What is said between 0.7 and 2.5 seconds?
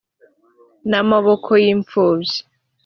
n amaboko y imfubyi